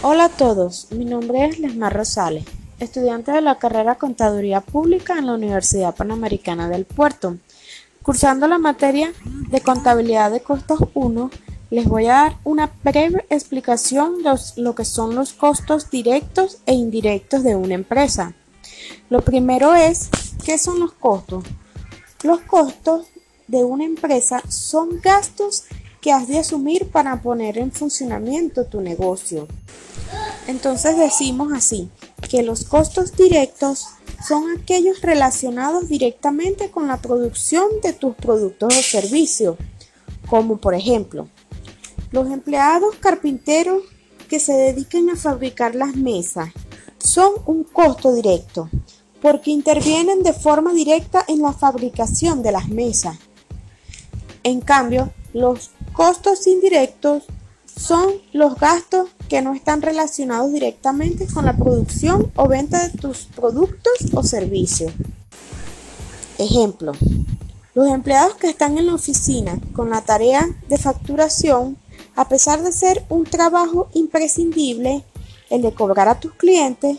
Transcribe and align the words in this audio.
Hola 0.00 0.26
a 0.26 0.28
todos, 0.28 0.86
mi 0.92 1.04
nombre 1.04 1.44
es 1.44 1.58
Lesmar 1.58 1.92
Rosales, 1.92 2.44
estudiante 2.78 3.32
de 3.32 3.40
la 3.40 3.58
carrera 3.58 3.96
Contaduría 3.96 4.60
Pública 4.60 5.18
en 5.18 5.26
la 5.26 5.34
Universidad 5.34 5.96
Panamericana 5.96 6.68
del 6.68 6.84
Puerto. 6.84 7.36
Cursando 8.04 8.46
la 8.46 8.58
materia 8.58 9.12
de 9.50 9.60
Contabilidad 9.60 10.30
de 10.30 10.40
Costos 10.40 10.78
1, 10.94 11.30
les 11.70 11.88
voy 11.88 12.06
a 12.06 12.12
dar 12.12 12.36
una 12.44 12.70
breve 12.84 13.26
explicación 13.28 14.22
de 14.22 14.38
lo 14.58 14.76
que 14.76 14.84
son 14.84 15.16
los 15.16 15.32
costos 15.32 15.90
directos 15.90 16.58
e 16.66 16.74
indirectos 16.74 17.42
de 17.42 17.56
una 17.56 17.74
empresa. 17.74 18.34
Lo 19.10 19.22
primero 19.22 19.74
es, 19.74 20.10
¿qué 20.44 20.58
son 20.58 20.78
los 20.78 20.92
costos? 20.92 21.42
Los 22.22 22.38
costos 22.42 23.08
de 23.48 23.64
una 23.64 23.84
empresa 23.84 24.42
son 24.48 25.00
gastos 25.00 25.64
que 26.00 26.12
has 26.12 26.28
de 26.28 26.38
asumir 26.38 26.90
para 26.90 27.20
poner 27.22 27.58
en 27.58 27.72
funcionamiento 27.72 28.64
tu 28.64 28.80
negocio. 28.80 29.48
Entonces 30.46 30.96
decimos 30.96 31.52
así, 31.52 31.90
que 32.28 32.42
los 32.42 32.64
costos 32.64 33.16
directos 33.16 33.86
son 34.26 34.44
aquellos 34.58 35.00
relacionados 35.02 35.88
directamente 35.88 36.70
con 36.70 36.88
la 36.88 36.98
producción 36.98 37.66
de 37.82 37.92
tus 37.92 38.14
productos 38.14 38.76
o 38.76 38.82
servicios, 38.82 39.56
como 40.28 40.58
por 40.58 40.74
ejemplo, 40.74 41.28
los 42.10 42.30
empleados 42.30 42.96
carpinteros 42.96 43.82
que 44.28 44.40
se 44.40 44.52
dediquen 44.52 45.10
a 45.10 45.16
fabricar 45.16 45.74
las 45.74 45.94
mesas 45.94 46.50
son 46.98 47.32
un 47.46 47.64
costo 47.64 48.14
directo 48.14 48.68
porque 49.20 49.50
intervienen 49.50 50.22
de 50.22 50.32
forma 50.32 50.72
directa 50.72 51.24
en 51.28 51.42
la 51.42 51.52
fabricación 51.52 52.42
de 52.42 52.52
las 52.52 52.68
mesas. 52.68 53.16
En 54.42 54.60
cambio, 54.60 55.10
los 55.32 55.70
costos 55.98 56.46
indirectos 56.46 57.24
son 57.76 58.12
los 58.32 58.54
gastos 58.54 59.10
que 59.28 59.42
no 59.42 59.52
están 59.52 59.82
relacionados 59.82 60.52
directamente 60.52 61.26
con 61.26 61.44
la 61.44 61.56
producción 61.56 62.30
o 62.36 62.46
venta 62.46 62.86
de 62.86 62.96
tus 62.96 63.24
productos 63.24 63.94
o 64.12 64.22
servicios. 64.22 64.92
Ejemplo, 66.38 66.92
los 67.74 67.88
empleados 67.88 68.36
que 68.36 68.48
están 68.48 68.78
en 68.78 68.86
la 68.86 68.94
oficina 68.94 69.58
con 69.72 69.90
la 69.90 70.02
tarea 70.02 70.46
de 70.68 70.78
facturación, 70.78 71.76
a 72.14 72.28
pesar 72.28 72.62
de 72.62 72.70
ser 72.70 73.04
un 73.08 73.24
trabajo 73.24 73.88
imprescindible, 73.92 75.02
el 75.50 75.62
de 75.62 75.74
cobrar 75.74 76.06
a 76.06 76.20
tus 76.20 76.32
clientes, 76.34 76.98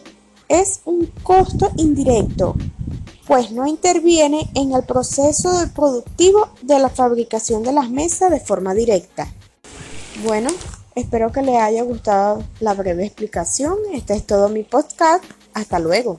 es 0.50 0.82
un 0.84 1.06
costo 1.24 1.72
indirecto, 1.78 2.54
pues 3.30 3.52
no 3.52 3.68
interviene 3.68 4.50
en 4.56 4.74
el 4.74 4.82
proceso 4.82 5.52
productivo 5.76 6.50
de 6.64 6.80
la 6.80 6.90
fabricación 6.90 7.62
de 7.62 7.72
las 7.72 7.88
mesas 7.92 8.32
de 8.32 8.40
forma 8.40 8.74
directa. 8.74 9.32
Bueno, 10.24 10.50
espero 10.96 11.32
que 11.32 11.44
les 11.44 11.58
haya 11.58 11.84
gustado 11.84 12.44
la 12.60 12.74
breve 12.74 13.06
explicación. 13.06 13.78
Este 13.94 14.16
es 14.16 14.26
todo 14.26 14.50
mi 14.50 14.64
podcast. 14.64 15.24
Hasta 15.54 15.78
luego. 15.78 16.18